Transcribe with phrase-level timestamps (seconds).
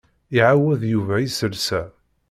[0.37, 1.81] Iɛawed Yuba iselsa.